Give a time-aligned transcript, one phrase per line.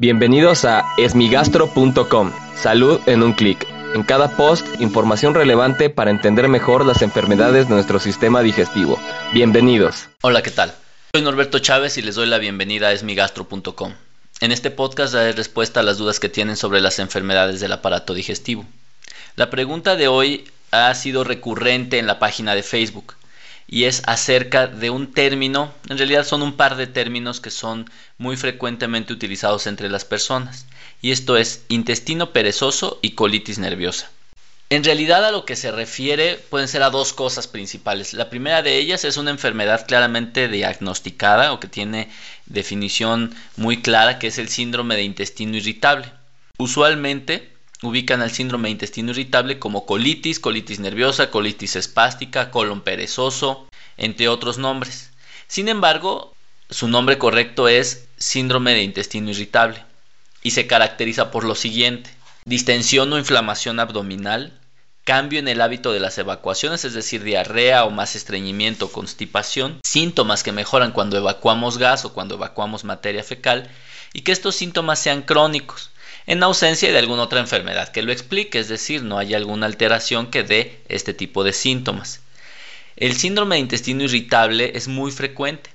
[0.00, 2.32] Bienvenidos a esmigastro.com.
[2.56, 3.66] Salud en un clic.
[3.94, 8.98] En cada post, información relevante para entender mejor las enfermedades de nuestro sistema digestivo.
[9.34, 10.08] Bienvenidos.
[10.22, 10.74] Hola, ¿qué tal?
[11.12, 13.92] Soy Norberto Chávez y les doy la bienvenida a esmigastro.com.
[14.40, 18.14] En este podcast daré respuesta a las dudas que tienen sobre las enfermedades del aparato
[18.14, 18.64] digestivo.
[19.36, 23.16] La pregunta de hoy ha sido recurrente en la página de Facebook
[23.72, 27.88] y es acerca de un término, en realidad son un par de términos que son
[28.18, 30.66] muy frecuentemente utilizados entre las personas,
[31.00, 34.10] y esto es intestino perezoso y colitis nerviosa.
[34.70, 38.12] En realidad a lo que se refiere pueden ser a dos cosas principales.
[38.12, 42.08] La primera de ellas es una enfermedad claramente diagnosticada o que tiene
[42.46, 46.12] definición muy clara, que es el síndrome de intestino irritable.
[46.58, 47.50] Usualmente
[47.82, 53.66] ubican al síndrome de intestino irritable como colitis, colitis nerviosa, colitis espástica, colon perezoso,
[53.96, 55.10] entre otros nombres.
[55.46, 56.34] Sin embargo,
[56.68, 59.82] su nombre correcto es síndrome de intestino irritable
[60.42, 62.10] y se caracteriza por lo siguiente.
[62.44, 64.58] Distensión o inflamación abdominal,
[65.04, 69.80] cambio en el hábito de las evacuaciones, es decir, diarrea o más estreñimiento o constipación,
[69.82, 73.68] síntomas que mejoran cuando evacuamos gas o cuando evacuamos materia fecal
[74.12, 75.90] y que estos síntomas sean crónicos
[76.26, 80.30] en ausencia de alguna otra enfermedad que lo explique, es decir, no hay alguna alteración
[80.30, 82.20] que dé este tipo de síntomas.
[82.96, 85.70] El síndrome de intestino irritable es muy frecuente.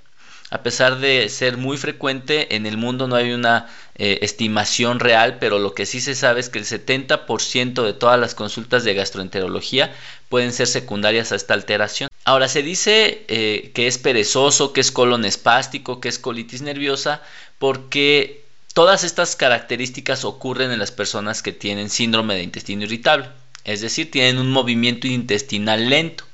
[0.52, 5.38] A pesar de ser muy frecuente, en el mundo no hay una eh, estimación real,
[5.40, 8.94] pero lo que sí se sabe es que el 70% de todas las consultas de
[8.94, 9.94] gastroenterología
[10.30, 12.10] pueden ser secundarias a esta alteración.
[12.26, 17.22] Ahora, se dice eh, que es perezoso, que es colon espástico, que es colitis nerviosa,
[17.58, 23.30] porque Todas estas características ocurren en las personas que tienen síndrome de intestino irritable,
[23.64, 26.26] es decir, tienen un movimiento intestinal lento.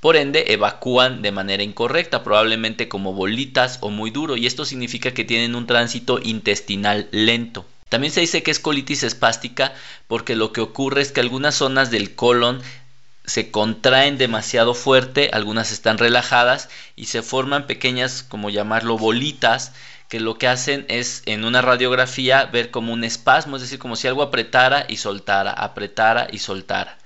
[0.00, 5.12] Por ende, evacúan de manera incorrecta, probablemente como bolitas o muy duro, y esto significa
[5.12, 7.66] que tienen un tránsito intestinal lento.
[7.88, 9.72] También se dice que es colitis espástica
[10.06, 12.60] porque lo que ocurre es que algunas zonas del colon
[13.24, 19.72] se contraen demasiado fuerte, algunas están relajadas y se forman pequeñas, como llamarlo, bolitas
[20.08, 23.96] que lo que hacen es en una radiografía ver como un espasmo, es decir, como
[23.96, 26.96] si algo apretara y soltara, apretara y soltara.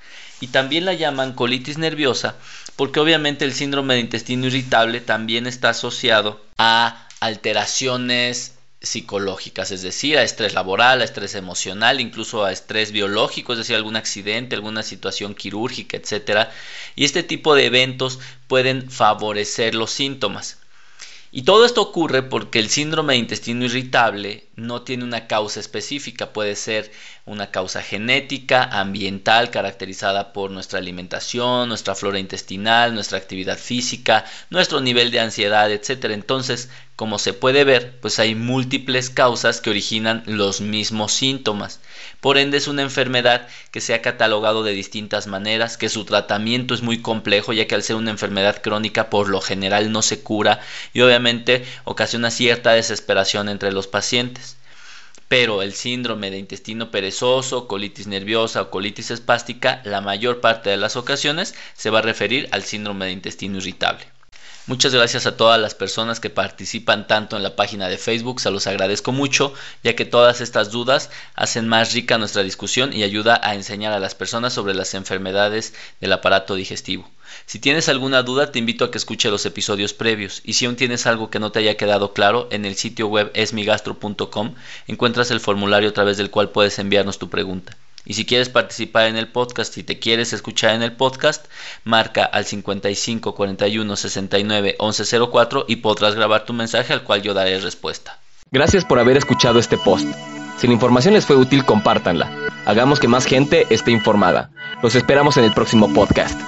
[0.41, 2.36] Y también la llaman colitis nerviosa
[2.77, 10.19] porque obviamente el síndrome de intestino irritable también está asociado a alteraciones psicológicas, es decir,
[10.19, 14.82] a estrés laboral, a estrés emocional, incluso a estrés biológico, es decir, algún accidente, alguna
[14.82, 16.53] situación quirúrgica, etcétera.
[16.97, 18.19] Y este tipo de eventos
[18.49, 20.59] pueden favorecer los síntomas.
[21.31, 26.32] Y todo esto ocurre porque el síndrome de intestino irritable no tiene una causa específica,
[26.32, 26.93] puede ser
[27.25, 34.81] una causa genética, ambiental, caracterizada por nuestra alimentación, nuestra flora intestinal, nuestra actividad física, nuestro
[34.81, 36.06] nivel de ansiedad, etc.
[36.06, 41.81] Entonces, como se puede ver, pues hay múltiples causas que originan los mismos síntomas.
[42.21, 46.75] Por ende es una enfermedad que se ha catalogado de distintas maneras, que su tratamiento
[46.75, 50.22] es muy complejo, ya que al ser una enfermedad crónica por lo general no se
[50.22, 50.61] cura
[50.93, 54.56] y obviamente ocasiona cierta desesperación entre los pacientes.
[55.32, 60.76] Pero el síndrome de intestino perezoso, colitis nerviosa o colitis espástica, la mayor parte de
[60.76, 64.04] las ocasiones se va a referir al síndrome de intestino irritable.
[64.69, 68.53] Muchas gracias a todas las personas que participan tanto en la página de Facebook, se
[68.53, 69.53] los agradezco mucho,
[69.83, 73.99] ya que todas estas dudas hacen más rica nuestra discusión y ayuda a enseñar a
[73.99, 77.11] las personas sobre las enfermedades del aparato digestivo.
[77.45, 80.77] Si tienes alguna duda, te invito a que escuche los episodios previos y si aún
[80.77, 84.55] tienes algo que no te haya quedado claro, en el sitio web esmigastro.com
[84.87, 87.77] encuentras el formulario a través del cual puedes enviarnos tu pregunta.
[88.04, 91.46] Y si quieres participar en el podcast y te quieres escuchar en el podcast,
[91.84, 97.34] marca al 55 41 69 11 04 y podrás grabar tu mensaje al cual yo
[97.34, 98.18] daré respuesta.
[98.50, 100.06] Gracias por haber escuchado este post.
[100.58, 102.30] Si la información les fue útil, compártanla.
[102.66, 104.50] Hagamos que más gente esté informada.
[104.82, 106.38] Los esperamos en el próximo podcast.